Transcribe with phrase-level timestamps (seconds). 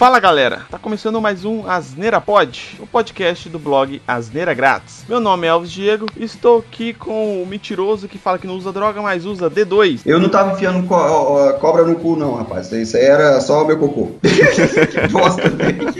[0.00, 5.04] Fala galera, tá começando mais um Asneira Pod, o podcast do blog Asneira Grátis.
[5.06, 8.54] Meu nome é Alves Diego e estou aqui com o mentiroso que fala que não
[8.54, 10.00] usa droga, mas usa D2.
[10.06, 12.72] Eu não tava enfiando co cobra no cu, não, rapaz.
[12.72, 14.12] Isso aí era só o meu cocô.
[14.22, 15.92] que bosta, velho.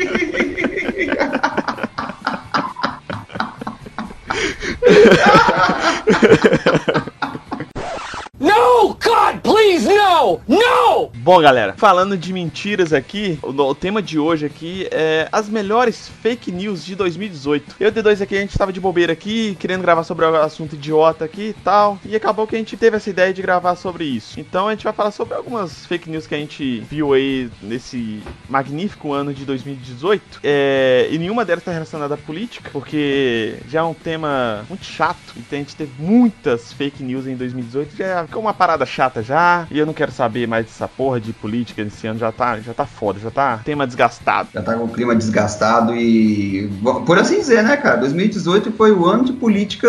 [8.40, 10.40] No, God, please, no!
[10.48, 11.19] No!
[11.30, 16.08] Bom, galera, falando de mentiras aqui, o, o tema de hoje aqui é as melhores
[16.20, 17.76] fake news de 2018.
[17.78, 20.34] Eu e o D2 aqui, a gente tava de bobeira aqui, querendo gravar sobre o
[20.42, 23.76] assunto idiota aqui e tal, e acabou que a gente teve essa ideia de gravar
[23.76, 24.40] sobre isso.
[24.40, 28.20] Então a gente vai falar sobre algumas fake news que a gente viu aí nesse
[28.48, 30.40] magnífico ano de 2018.
[30.42, 35.32] É, e nenhuma delas está relacionada à política, porque já é um tema muito chato,
[35.36, 39.68] e a gente teve muitas fake news em 2018, já ficou uma parada chata já,
[39.70, 42.74] e eu não quero saber mais dessa porra de política esse ano, já tá, já
[42.74, 44.48] tá foda, já tá tema desgastado.
[44.52, 46.70] Já tá com o clima desgastado e.
[47.06, 47.96] Por assim dizer, né, cara?
[47.96, 49.88] 2018 foi o ano de política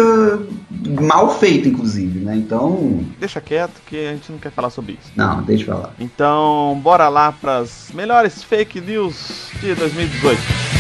[1.02, 2.36] mal feita, inclusive, né?
[2.36, 3.04] Então.
[3.20, 5.12] Deixa quieto que a gente não quer falar sobre isso.
[5.16, 5.94] Não, deixa eu falar.
[6.00, 10.71] Então, bora lá pras melhores fake news de 2018.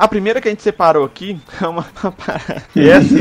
[0.00, 2.62] A primeira que a gente separou aqui é uma, parada.
[2.74, 3.14] E essa,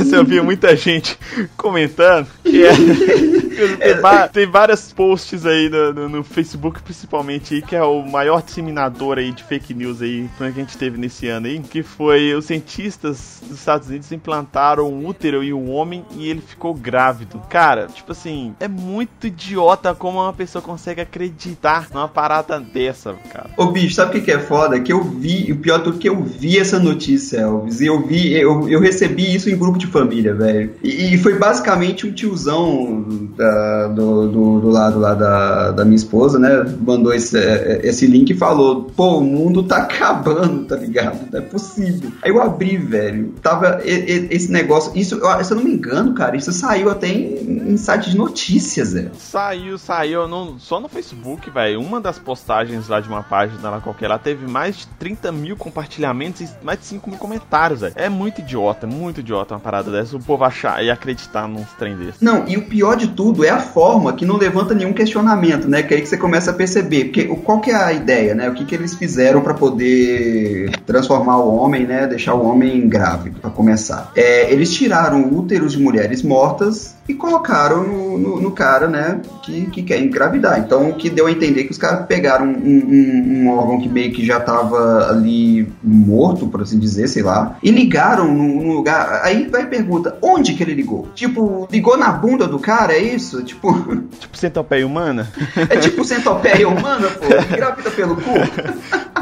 [0.00, 1.16] essa eu vi muita gente
[1.56, 2.26] comentando.
[2.42, 2.72] Que é,
[3.94, 8.42] tem, tem vários posts aí no, no- no Facebook, principalmente, aí, que é o maior
[8.42, 11.60] disseminador aí de fake news aí que a gente teve nesse ano aí.
[11.60, 16.40] Que foi os cientistas dos Estados Unidos implantaram um útero em um homem e ele
[16.40, 17.40] ficou grávido.
[17.48, 23.50] Cara, tipo assim, é muito idiota como uma pessoa consegue acreditar numa parada dessa, cara.
[23.56, 24.80] Ô, bicho, sabe o que, que é foda?
[24.80, 28.06] Que eu vi, o pior de tudo que eu vi essa notícia, Elvis, e eu
[28.06, 30.72] vi, eu, eu recebi isso em grupo de família, velho.
[30.82, 33.04] E, e foi basicamente um tiozão
[33.36, 36.64] da- do, do, do lado lá da, da minha esposa, né?
[36.80, 37.38] Mandou esse,
[37.82, 41.30] esse link e falou: pô, o mundo tá acabando, tá ligado?
[41.32, 42.10] Não é possível.
[42.22, 43.32] Aí eu abri, velho.
[43.42, 44.92] Tava esse negócio.
[44.94, 48.92] Isso, se eu não me engano, cara, isso saiu até em, em site de notícias,
[48.92, 49.10] velho.
[49.18, 50.20] Saiu, saiu
[50.58, 51.80] só no Facebook, velho.
[51.80, 55.56] Uma das postagens lá de uma página lá qualquer lá teve mais de 30 mil
[55.66, 57.92] compartilhamentos e mais de 5 mil comentários, velho.
[57.96, 60.16] É muito idiota, muito idiota uma parada dessa.
[60.16, 62.24] O povo achar e acreditar num trem desse.
[62.24, 65.82] Não, e o pior de tudo é a forma que não levanta nenhum questionamento, né?
[65.82, 67.06] Que é aí que você começa a perceber.
[67.06, 68.48] Porque qual que é a ideia, né?
[68.48, 72.06] O que, que eles fizeram pra poder transformar o homem, né?
[72.06, 74.12] Deixar o homem grávido, pra começar.
[74.14, 79.20] É, eles tiraram úteros de mulheres mortas e colocaram no, no- no cara, né?
[79.42, 80.58] Que, que quer engravidar.
[80.58, 83.88] Então, o que deu a entender que os caras pegaram um, um- um órgão que
[83.88, 88.72] meio que já tava ali morto, por assim dizer, sei lá, e ligaram num, num
[88.72, 89.20] lugar.
[89.22, 91.08] Aí vai a pergunta: onde que ele ligou?
[91.14, 93.42] Tipo, ligou na bunda do cara, é isso?
[93.42, 93.72] Tipo,
[94.18, 95.30] Tipo centopeia humana?
[95.70, 98.30] é tipo centopeia humana, pô, engravida pelo cu.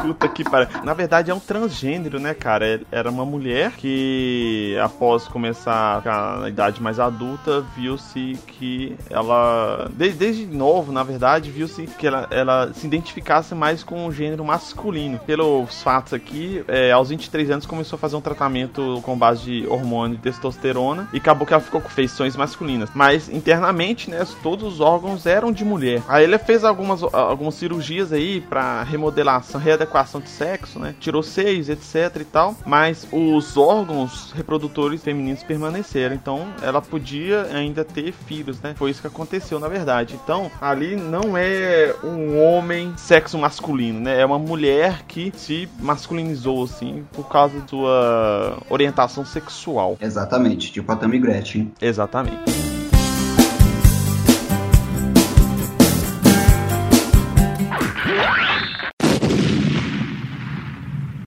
[0.05, 0.67] Puta que pariu.
[0.83, 2.65] Na verdade é um transgênero, né, cara?
[2.67, 9.89] É- Era uma mulher que, após começar a idade mais adulta, viu-se que ela.
[9.93, 14.43] de- desde novo, na verdade, viu-se que ela, ela se identificasse mais com o gênero
[14.45, 15.19] masculino.
[15.25, 19.67] Pelos fatos aqui, é, aos 23 anos começou a fazer um tratamento com base de
[19.67, 22.89] hormônio e testosterona e acabou que ela ficou com feições masculinas.
[22.93, 26.01] Mas internamente, né, todos os órgãos eram de mulher.
[26.07, 30.93] Aí ele fez algumas, algumas cirurgias aí pra remodelação, readequação de sexo, né?
[30.99, 32.55] Tirou seios, etc e tal.
[32.65, 36.15] Mas os órgãos reprodutores femininos permaneceram.
[36.15, 38.75] Então ela podia ainda ter filhos, né?
[38.77, 40.19] Foi isso que aconteceu, na verdade.
[40.21, 44.19] Então ali não é um homem sexo masculino, né?
[44.19, 49.97] É uma mulher que se masculinizou, assim, por causa da sua orientação sexual.
[50.01, 51.71] Exatamente, tipo a Tammy Gretchen.
[51.81, 52.64] Exatamente.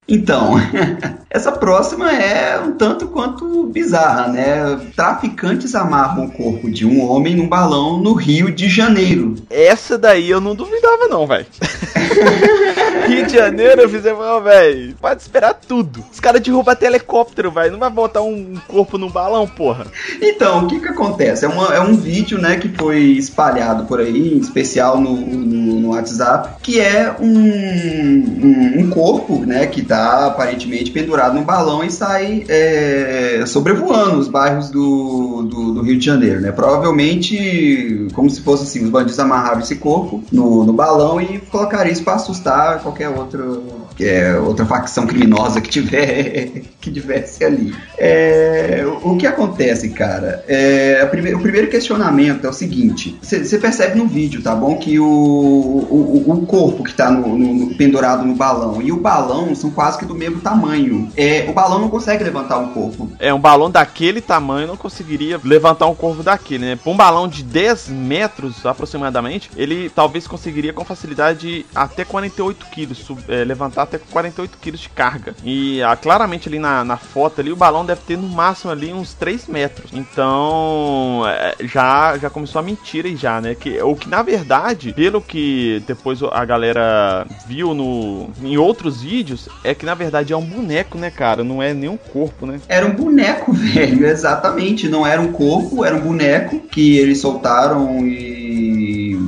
[0.08, 0.54] Então,
[1.28, 4.80] essa próxima é um tanto quanto bizarra, né?
[4.96, 9.34] Traficantes amarram o corpo de um homem num balão no Rio de Janeiro.
[9.50, 11.46] Essa daí eu não duvidava, não, velho.
[13.08, 16.04] Rio de Janeiro, eu fiz, ó, velho, pode esperar tudo.
[16.12, 17.72] Os caras derrubam até helicóptero, velho.
[17.72, 19.86] Não vai botar um corpo num balão, porra.
[20.20, 21.44] Então, o que que acontece?
[21.44, 25.80] É, uma- é um vídeo, né, que foi espalhado por aí, em especial no, no-
[25.80, 31.82] no WhatsApp, que é um, um, um corpo, né, que tá aparentemente pendurado num balão
[31.84, 36.52] e sai é, sobrevoando os bairros do, do, do Rio de Janeiro, né?
[36.52, 41.90] Provavelmente, como se fosse assim, os bandidos amarraram esse corpo no, no balão e colocaram
[41.90, 47.74] isso pra assustar qualquer outro, é, outra facção criminosa que tiver que tivesse ali.
[47.96, 50.44] É, o que acontece, cara?
[50.48, 54.76] É, o primeiro questionamento é o seguinte: você percebe no vídeo, tá bom?
[54.76, 59.54] Que o, o, o corpo que tá no, no, pendurado no balão e o balão
[59.54, 61.10] são quase que do mesmo tamanho.
[61.16, 63.10] É, o balão não consegue levantar um corpo.
[63.18, 66.78] É, um balão daquele tamanho não conseguiria levantar um corpo daquele, né?
[66.86, 73.44] Um balão de 10 metros aproximadamente, ele talvez conseguiria com facilidade até 48 quilos, é,
[73.44, 75.34] levantar até 48 quilos de carga.
[75.42, 78.92] E ah, claramente ali na, na foto ali, o balão deve ter no máximo ali
[78.92, 79.90] uns 3 metros.
[79.92, 83.54] Então, é, já, já começou a mentira já, né?
[83.54, 89.48] Que, o que na verdade, pelo que depois a galera viu no, em outros vídeos,
[89.64, 91.42] é que na verdade é um boneco, né, cara?
[91.42, 92.60] Não é nenhum corpo, né?
[92.68, 94.88] Era um boneco, velho, exatamente.
[94.88, 99.18] Não era um corpo, era um boneco que eles soltaram e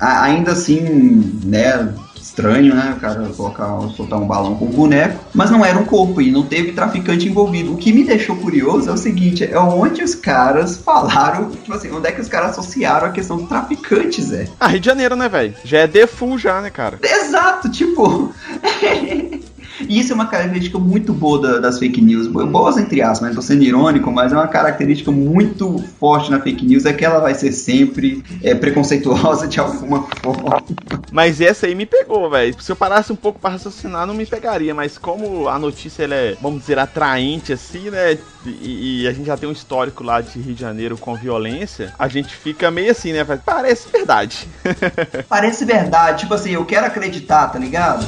[0.00, 1.94] ainda assim, né,
[2.34, 2.94] estranho, né?
[2.96, 6.30] O cara colocar, soltar um balão com um boneco, mas não era um corpo e
[6.30, 7.72] não teve traficante envolvido.
[7.72, 11.90] O que me deixou curioso é o seguinte: é onde os caras falaram, tipo assim,
[11.92, 14.48] onde é que os caras associaram a questão do traficante, Zé?
[14.58, 15.54] Ah, Rio de Janeiro, né, velho?
[15.64, 16.98] Já é default já, né, cara?
[17.02, 18.34] Exato, tipo.
[19.80, 22.26] E isso é uma característica muito boa da, das fake news.
[22.26, 23.34] Boas entre aspas, né?
[23.34, 27.20] Tô sendo irônico, mas é uma característica muito forte na fake news, é que ela
[27.20, 30.62] vai ser sempre é, preconceituosa de alguma forma.
[31.10, 32.54] Mas essa aí me pegou, velho.
[32.60, 34.74] Se eu parasse um pouco para raciocinar, não me pegaria.
[34.74, 38.18] Mas como a notícia ela é, vamos dizer, atraente assim, né?
[38.44, 41.94] E, e, a gente já tem um histórico lá de Rio de Janeiro com violência,
[41.98, 43.24] a gente fica meio assim, né?
[43.24, 44.46] Parece verdade.
[45.28, 46.20] Parece verdade.
[46.20, 48.04] Tipo assim, eu quero acreditar, tá ligado?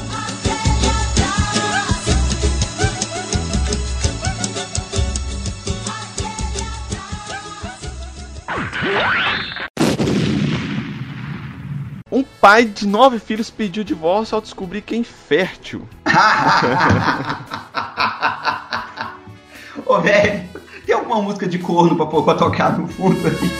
[12.40, 15.88] Pai de nove filhos pediu divórcio ao descobrir que é infértil.
[19.84, 20.48] Ô, velho,
[20.84, 23.50] tem alguma música de corno pra, pra tocar no fundo aí?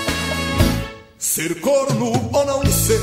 [1.19, 3.00] Ser corno ou não ser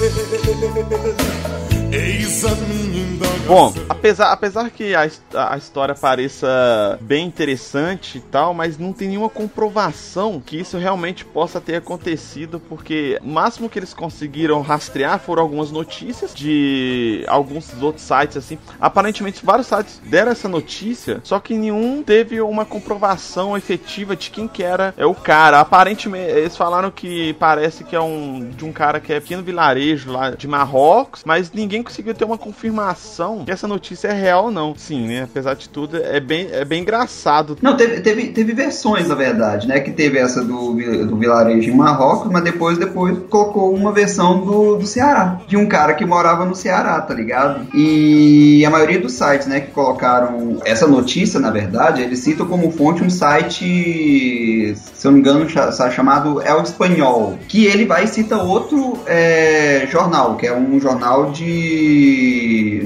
[3.46, 5.08] Bom, apesar, apesar que a,
[5.52, 11.26] a história pareça bem interessante e tal, mas não tem nenhuma comprovação que isso realmente
[11.26, 17.70] possa ter acontecido, porque o máximo que eles conseguiram rastrear foram algumas notícias de alguns
[17.82, 18.58] outros sites, assim.
[18.80, 24.48] Aparentemente, vários sites deram essa notícia, só que nenhum teve uma comprovação efetiva de quem
[24.48, 25.60] que era é o cara.
[25.60, 30.12] Aparentemente, eles falaram que parece que é um de um cara que é pequeno vilarejo
[30.12, 34.52] lá de Marrocos, mas ninguém conseguiu ter uma confirmação que essa notícia é real ou
[34.52, 34.74] não.
[34.76, 35.24] Sim, né?
[35.24, 37.58] Apesar de tudo, é bem, é bem engraçado.
[37.62, 39.80] Não, teve, teve, teve versões, na verdade, né?
[39.80, 40.74] Que teve essa do,
[41.06, 45.40] do vilarejo em Marrocos, mas depois, depois colocou uma versão do, do Ceará.
[45.48, 47.68] De um cara que morava no Ceará, tá ligado?
[47.74, 52.72] E a maioria dos sites, né, que colocaram essa notícia, na verdade, eles citam como
[52.72, 55.48] fonte um site, se eu não me engano,
[55.92, 57.38] chamado El Espanhol.
[57.48, 61.73] Que ele vai e cita outro é, jornal, que é um jornal de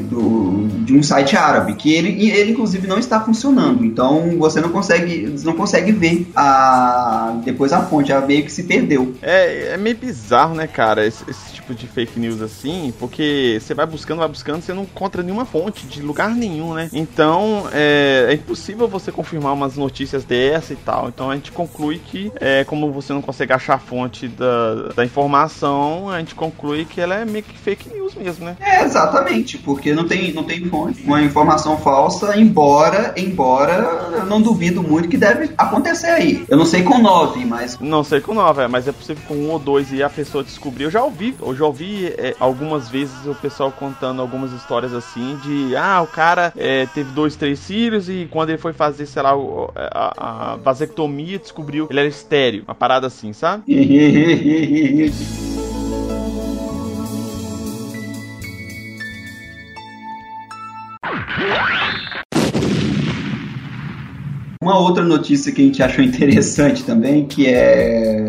[0.09, 3.83] do, de um site árabe, que ele, ele inclusive não está funcionando.
[3.83, 8.63] Então você não consegue, não consegue ver a, depois a fonte, ela meio que se
[8.63, 9.13] perdeu.
[9.21, 13.73] É, é meio bizarro, né, cara, esse, esse tipo de fake news assim, porque você
[13.73, 16.89] vai buscando, vai buscando, você não encontra nenhuma fonte de lugar nenhum, né?
[16.93, 21.09] Então é, é impossível você confirmar umas notícias dessa e tal.
[21.09, 25.05] Então a gente conclui que, é, como você não consegue achar a fonte da, da
[25.05, 28.55] informação, a gente conclui que ela é meio que fake news mesmo, né?
[28.59, 31.03] É, exatamente, porque não tem, não tem fonte.
[31.03, 36.45] Uma informação falsa, embora, embora eu não duvido muito que deve acontecer aí.
[36.47, 37.77] Eu não sei com nove, mas.
[37.79, 40.43] Não sei com nove, é, mas é possível com um ou dois e a pessoa
[40.43, 40.85] descobrir.
[40.85, 45.37] Eu já ouvi, eu já ouvi é, algumas vezes o pessoal contando algumas histórias assim
[45.37, 49.21] de ah, o cara é, teve dois, três filhos e quando ele foi fazer, sei
[49.21, 49.33] lá,
[49.75, 52.63] a, a vasectomia, descobriu que ele era estéreo.
[52.67, 53.63] Uma parada assim, sabe?
[64.67, 68.27] Uma outra notícia que a gente achou interessante também, que é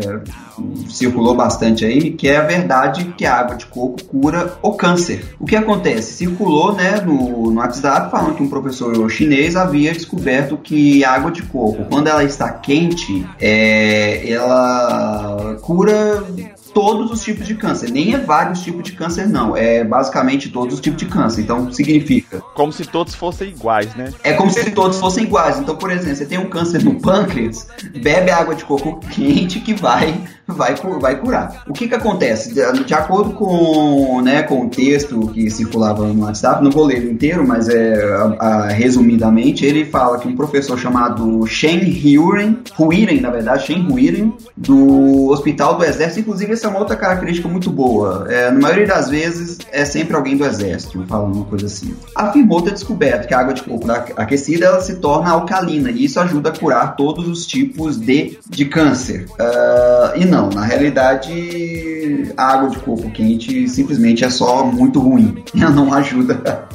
[0.89, 5.35] circulou bastante aí, que é a verdade que a água de coco cura o câncer.
[5.37, 6.13] O que acontece?
[6.13, 11.29] Circulou né, no, no WhatsApp falando que um professor chinês havia descoberto que a água
[11.29, 16.23] de coco, quando ela está quente, é, ela cura
[16.79, 17.91] todos os tipos de câncer.
[17.91, 19.55] Nem é vários tipos de câncer, não.
[19.55, 21.41] É basicamente todos os tipos de câncer.
[21.41, 22.39] Então, significa.
[22.53, 24.13] Como se todos fossem iguais, né?
[24.23, 25.59] É como se todos fossem iguais.
[25.59, 27.67] Então, por exemplo, você tem um câncer no pâncreas,
[28.01, 30.17] bebe água de coco quente que vai
[30.53, 31.63] vai, vai curar.
[31.67, 32.53] O que que acontece?
[32.53, 37.09] De, de acordo com, né, com o texto que circulava no WhatsApp, não vou ler
[37.09, 38.03] inteiro, mas é
[38.39, 43.87] a, a, resumidamente, ele fala que um professor chamado Shen Huiren, Huiren, na verdade, Shen
[43.89, 48.25] Huiren, do Hospital do Exército, inclusive essa é uma outra característica muito boa.
[48.29, 51.93] É, na maioria das vezes é sempre alguém do Exército falando uma coisa assim.
[52.15, 56.19] Afirmou ter descoberto que a água de coco aquecida ela se torna alcalina e isso
[56.19, 59.25] ajuda a curar todos os tipos de, de câncer.
[59.31, 65.43] Uh, e não, na realidade, a água de coco quente simplesmente é só muito ruim.
[65.59, 66.67] Ela não ajuda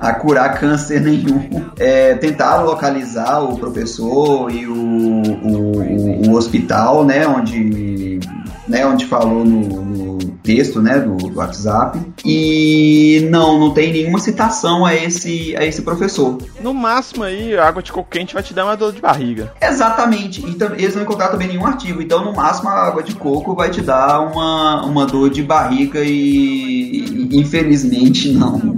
[0.00, 1.48] a curar câncer nenhum.
[1.78, 8.18] É, tentaram localizar o professor e o, o, o hospital, né, onde,
[8.66, 10.11] né, onde falou no, no
[10.42, 12.00] texto, né, do, do, WhatsApp.
[12.24, 16.38] E não, não tem nenhuma citação a esse, a esse professor.
[16.60, 19.52] No máximo aí, a água de coco quente vai te dar uma dor de barriga.
[19.60, 20.44] Exatamente.
[20.44, 22.02] Então, eles não encontraram também nenhum artigo.
[22.02, 26.00] Então, no máximo, a água de coco vai te dar uma, uma dor de barriga
[26.02, 28.76] e, infelizmente, não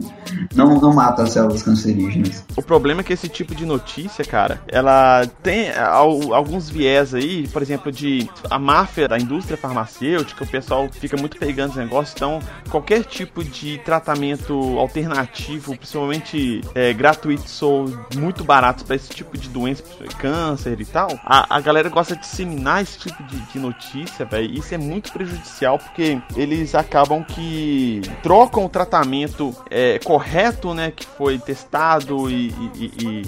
[0.55, 2.45] não, não mata as células cancerígenas.
[2.57, 7.63] O problema é que esse tipo de notícia, cara, ela tem alguns viés aí, por
[7.63, 12.39] exemplo, de a máfia da indústria farmacêutica, o pessoal fica muito pegando esse negócio, então
[12.71, 19.49] qualquer tipo de tratamento alternativo, principalmente é, gratuito ou muito barato para esse tipo de
[19.49, 19.83] doença,
[20.19, 24.53] câncer e tal, a, a galera gosta de disseminar esse tipo de, de notícia, velho.
[24.53, 30.93] Isso é muito prejudicial porque eles acabam que trocam o tratamento é, correto correto, né,
[30.95, 33.23] que foi testado e, e,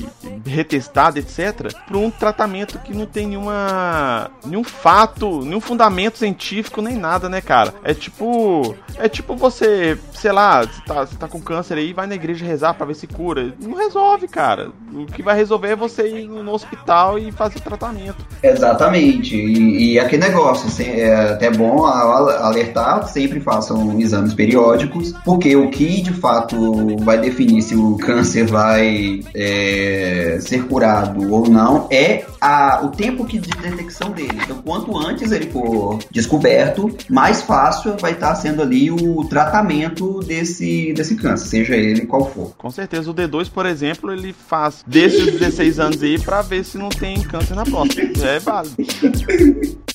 [0.44, 6.82] e retestado, etc, para um tratamento que não tem nenhuma nenhum fato, nenhum fundamento científico
[6.82, 7.74] nem nada, né, cara?
[7.82, 12.06] É tipo é tipo você, sei lá, você tá, você tá com câncer aí, vai
[12.06, 13.54] na igreja rezar para ver se cura.
[13.60, 14.70] Não resolve, cara.
[14.92, 18.24] O que vai resolver é você ir no hospital e fazer tratamento.
[18.42, 19.36] Exatamente.
[19.36, 25.70] E, e aquele negócio, assim, é até bom alertar, sempre façam exames periódicos, porque o
[25.70, 26.56] que de fato
[27.06, 33.24] vai definir se o câncer vai é, ser curado ou não é a, o tempo
[33.24, 34.36] que de detecção dele.
[34.42, 40.92] Então, quanto antes ele for descoberto, mais fácil vai estar sendo ali o tratamento desse,
[40.94, 42.52] desse câncer, seja ele qual for.
[42.58, 46.64] Com certeza, o D2, por exemplo, ele faz desde os 16 anos aí para ver
[46.64, 48.26] se não tem câncer na próstata.
[48.26, 48.76] É válido.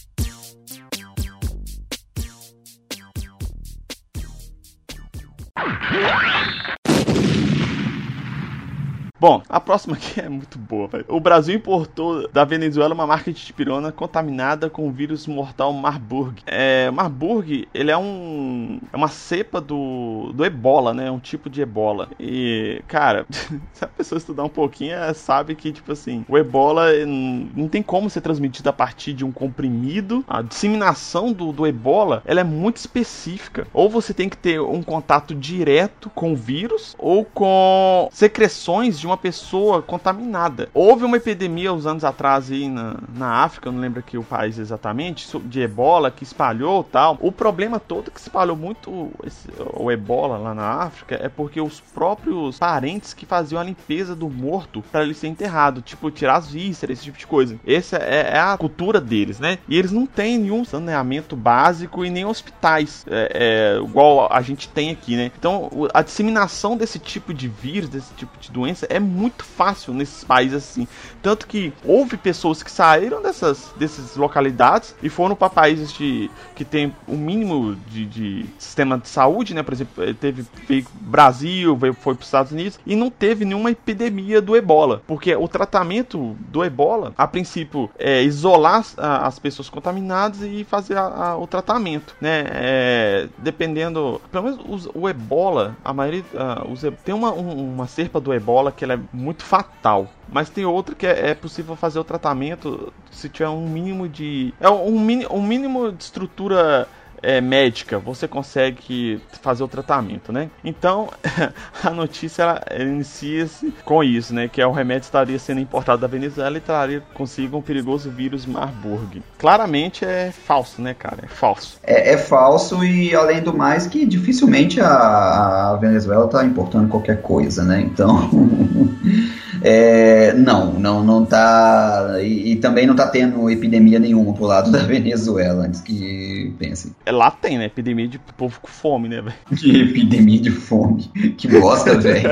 [9.22, 10.90] Bom, a próxima aqui é muito boa.
[11.08, 16.42] O Brasil importou da Venezuela uma marca de tipirona contaminada com o vírus mortal Marburg.
[16.48, 21.12] É, Marburg, ele é um é uma cepa do, do Ebola, né?
[21.12, 22.10] Um tipo de Ebola.
[22.20, 23.28] E, cara,
[23.72, 28.10] se a pessoa estudar um pouquinho, sabe que, tipo assim, o Ebola não tem como
[28.10, 30.26] ser transmitido a partir de um comprimido.
[30.28, 33.68] A disseminação do, do Ebola, ela é muito específica.
[33.72, 39.11] Ou você tem que ter um contato direto com o vírus, ou com secreções de
[39.12, 40.70] uma pessoa contaminada.
[40.74, 44.58] Houve uma epidemia uns anos atrás aí na, na África, não lembro aqui o país
[44.58, 47.18] exatamente, de ebola que espalhou tal.
[47.20, 51.80] O problema todo que espalhou muito esse, o ebola lá na África é porque os
[51.80, 56.50] próprios parentes que faziam a limpeza do morto para ele ser enterrado, tipo tirar as
[56.50, 57.60] vísceras, esse tipo de coisa.
[57.68, 59.58] Essa é, é, a cultura deles, né?
[59.68, 64.70] E eles não têm nenhum saneamento básico e nem hospitais, é, é, igual a gente
[64.70, 65.32] tem aqui, né?
[65.38, 70.24] Então a disseminação desse tipo de vírus, desse tipo de doença é muito fácil nesses
[70.24, 70.88] países assim.
[71.22, 76.66] Tanto que houve pessoas que saíram dessas, dessas localidades e foram para países de, que
[76.66, 79.64] tem o um mínimo de, de, sistema de saúde, né?
[79.64, 83.46] Por exemplo, eh, teve veio Brasil, veio, foi para os Estados Unidos e não teve
[83.46, 85.02] nenhuma epidemia do ebola.
[85.08, 90.98] Porque o tratamento do ebola, a princípio, é isolar a, as pessoas contaminadas e fazer
[90.98, 92.46] a, a, o tratamento, né?
[92.52, 94.22] É, dependendo.
[94.32, 96.24] Pelo menos os, o ebola, a maioria.
[96.34, 100.12] Uh, os, tem uma, um, uma serpa do ebola que ela é muito fatal.
[100.28, 104.54] Mas tem outra que é, é, possível fazer o tratamento se tiver um mínimo de.
[104.60, 104.98] É um,
[105.32, 106.88] um mínimo de estrutura
[107.22, 110.50] é, médica, você consegue fazer o tratamento, né?
[110.64, 111.10] Então,
[111.84, 114.48] a notícia inicia-se com isso, né?
[114.48, 118.46] Que é o remédio estaria sendo importado da Venezuela e traria consigo um perigoso vírus
[118.46, 119.22] Marburg.
[119.38, 121.20] Claramente é falso, né, cara?
[121.24, 121.80] É falso.
[121.84, 127.22] É, é falso e, além do mais, que dificilmente a, a Venezuela está importando qualquer
[127.22, 127.82] coisa, né?
[127.82, 128.30] Então.
[129.64, 132.18] É, não, não, não tá.
[132.22, 136.92] E, e, também não tá tendo epidemia nenhuma pro lado da Venezuela, antes que pensem.
[137.06, 137.66] É, lá tem, né?
[137.66, 139.36] Epidemia de povo com fome, né, velho?
[139.56, 141.04] Que epidemia de fome.
[141.38, 142.30] Que bosta, velho.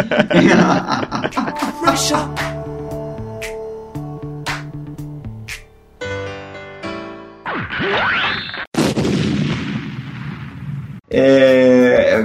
[11.11, 11.68] É,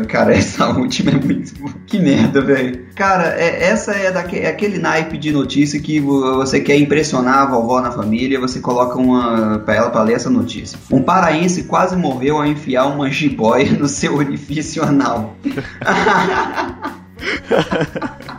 [0.00, 1.52] cara, essa última é muito.
[1.86, 2.84] Que merda, velho.
[2.94, 7.46] Cara, é, essa é, daque, é aquele naipe de notícia que você quer impressionar a
[7.46, 10.78] vovó na família, você coloca uma pra ela pra ler essa notícia.
[10.90, 15.36] Um paraense quase morreu ao enfiar uma jiboia no seu orifício anal.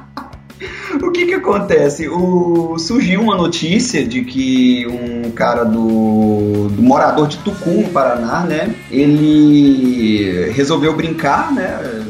[1.02, 2.08] O que que acontece?
[2.08, 8.42] O, surgiu uma notícia de que um cara do, do morador de Tucum, no Paraná,
[8.42, 8.74] né?
[8.90, 12.05] Ele resolveu brincar, né?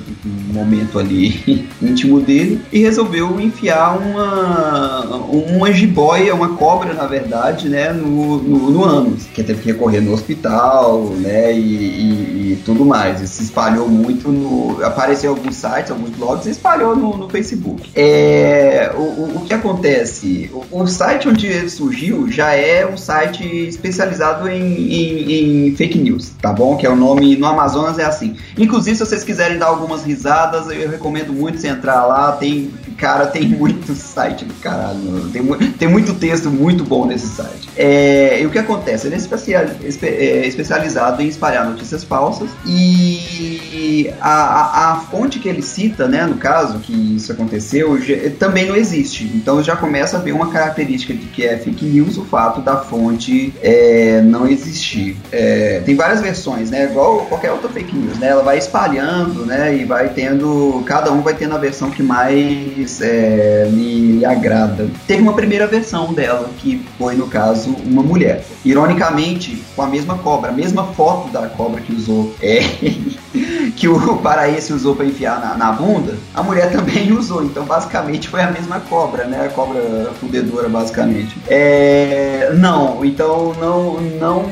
[0.55, 7.91] Momento ali íntimo dele e resolveu enfiar uma uma jiboia, uma cobra, na verdade, né?
[7.91, 11.53] No, no, no ânus, que teve que recorrer no hospital, né?
[11.53, 13.21] E, e, e tudo mais.
[13.21, 14.83] Isso se espalhou muito no.
[14.83, 17.89] Apareceu alguns sites, alguns blogs e espalhou no, no Facebook.
[17.95, 20.49] É, o, o, o, que acontece?
[20.53, 25.97] O, o, site onde ele surgiu já é um site especializado em, em, em, fake
[25.97, 26.77] news, tá bom?
[26.77, 28.35] Que é o nome no Amazonas é assim.
[28.57, 32.31] Inclusive, se vocês quiserem dar algumas risadas, eu recomendo muito você entrar lá.
[32.33, 35.29] Tem, cara, tem muito site do caralho.
[35.31, 37.69] Tem, tem muito texto muito bom nesse site.
[37.75, 39.07] É, e o que acontece?
[39.07, 45.61] Ele é, é especializado em espalhar notícias falsas e a, a, a fonte que ele
[45.61, 47.97] cita, né, no caso, que isso aconteceu,
[48.39, 49.23] também não existe.
[49.35, 52.77] Então já começa a ver uma característica de que é fake news o fato da
[52.77, 55.17] fonte é, não existir.
[55.31, 56.85] É, tem várias versões, né?
[56.85, 58.27] Igual qualquer outra fake news, né?
[58.27, 59.75] Ela vai espalhando, né?
[59.75, 60.83] E vai tendo.
[60.85, 64.87] Cada um vai tendo a versão que mais é, lhe agrada.
[65.07, 68.43] Teve uma primeira versão dela, que foi, no caso, uma mulher.
[68.63, 72.33] Ironicamente, com a mesma cobra, a mesma foto da cobra que usou.
[72.41, 72.59] É,
[73.75, 77.43] que o paraense usou para enfiar na, na, bunda, a mulher também usou.
[77.43, 79.45] Então, basicamente, foi a mesma cobra, né?
[79.45, 81.35] A cobra fudedora, basicamente.
[81.47, 84.45] É, não, então não, não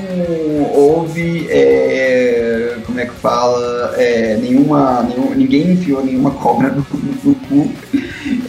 [0.73, 1.47] houve.
[1.49, 3.93] É, como é que fala?
[3.97, 6.85] É, nenhuma, nenhum, ninguém enfiou nenhuma cobra no,
[7.23, 7.71] no cu.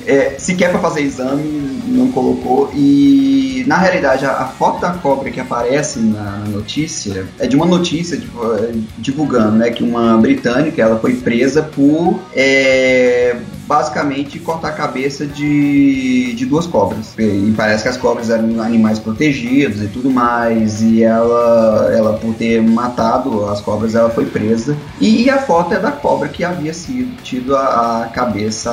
[0.07, 2.71] É, sequer para fazer exame, não colocou.
[2.75, 7.67] E na realidade, a, a, foto da cobra que aparece na, notícia é de uma
[7.67, 8.41] notícia tipo,
[8.99, 16.35] divulgando né, que uma britânica ela foi presa por é, basicamente cortar a cabeça de,
[16.35, 17.15] de duas cobras.
[17.19, 20.83] E parece que as cobras eram animais protegidos e tudo mais.
[20.83, 24.77] E ela, ela por ter matado as cobras, ela foi presa.
[25.01, 28.71] E, e a foto é da cobra que havia sido tido a, a cabeça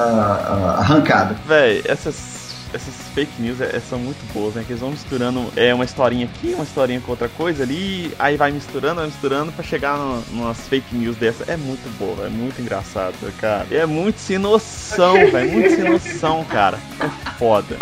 [0.78, 1.36] arrancada.
[1.48, 2.31] Véi, essas
[2.74, 4.64] essas fake news é, são muito boas, né?
[4.66, 8.38] Que eles vão misturando é, uma historinha aqui, uma historinha com outra coisa ali, aí
[8.38, 11.44] vai misturando, vai misturando pra chegar no, numas fake news dessa.
[11.52, 13.68] É muito boa, é muito engraçado, cara.
[13.72, 15.52] É muito sem noção, velho.
[15.52, 16.78] Muito sem noção, cara.
[17.00, 17.78] É foda.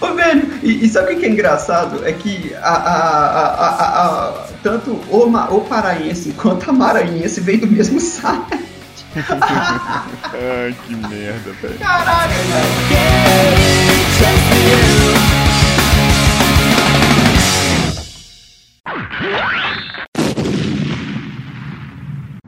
[0.00, 2.06] Ô, velho, e, e, sabe o que é engraçado?
[2.06, 7.66] É que a, a, a, a tanto o, o paraense quanto a maranhense veio do
[7.66, 8.69] mesmo site.
[10.32, 11.78] Ai, que merda, velho.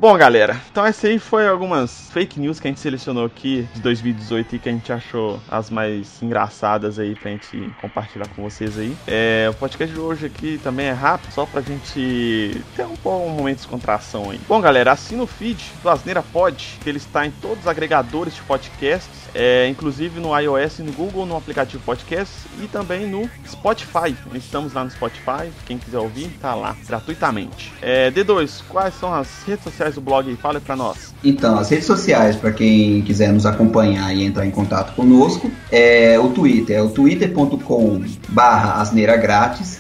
[0.03, 3.81] Bom, galera, então essa aí foi algumas fake news que a gente selecionou aqui de
[3.83, 8.77] 2018 e que a gente achou as mais engraçadas aí pra gente compartilhar com vocês
[8.77, 8.97] aí.
[9.07, 13.29] É, o podcast de hoje aqui também é rápido, só pra gente ter um bom
[13.29, 14.41] momento de descontração aí.
[14.49, 18.35] Bom, galera, assina o feed do Asneira Pod, que ele está em todos os agregadores
[18.35, 24.15] de podcasts é, inclusive no iOS, no Google, no aplicativo podcast e também no Spotify.
[24.35, 27.73] Estamos lá no Spotify, quem quiser ouvir, tá lá gratuitamente.
[27.81, 30.35] É, D2, quais são as redes sociais do blog?
[30.37, 31.15] Fale para nós.
[31.25, 36.19] Então, as redes sociais, para quem quiser nos acompanhar e entrar em contato conosco, é
[36.19, 38.85] o Twitter, é o twitter.com barra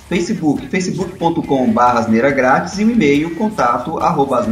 [0.08, 2.06] Facebook, facebook.com barra
[2.78, 4.42] e o e-mail contato arroba.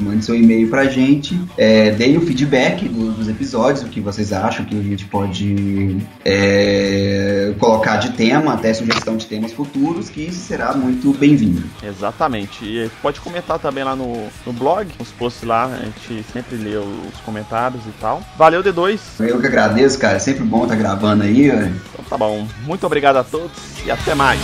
[0.00, 4.32] Mande seu e-mail pra gente, é, dê o feedback do, dos episódios, o que vocês
[4.32, 10.22] acham que a gente pode é, colocar de tema, até sugestão de temas futuros, que
[10.22, 11.62] isso será muito bem-vindo.
[11.82, 12.64] Exatamente.
[12.64, 16.76] E pode comentar também lá no, no blog, nos posts lá, a gente sempre lê
[16.76, 18.22] os comentários e tal.
[18.36, 18.98] Valeu, D2.
[19.20, 20.16] Eu que agradeço, cara.
[20.16, 21.46] É sempre bom estar tá gravando aí.
[21.46, 22.46] Então tá bom.
[22.64, 23.50] Muito obrigado a todos
[23.84, 24.40] e até mais.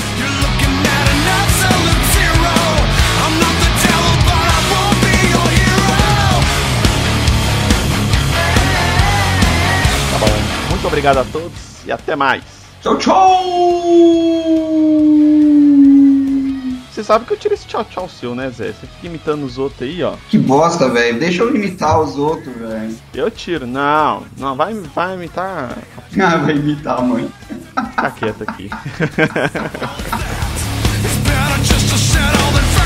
[10.90, 12.42] Obrigado a todos e até mais.
[12.83, 13.44] Tchau, tchau!
[16.90, 18.72] Você sabe que eu tirei esse tchau tchau seu, né, Zé?
[18.72, 20.14] Você fica imitando os outros aí, ó.
[20.29, 21.20] Que bosta, velho.
[21.20, 22.96] Deixa eu imitar os outros, velho.
[23.14, 23.66] Eu tiro.
[23.66, 25.79] Não, não, vai, vai imitar.
[26.20, 27.31] Ah, vai imitar, mãe.
[27.90, 28.68] Fica quieto aqui.